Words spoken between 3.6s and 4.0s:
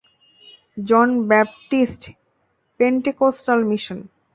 Mission.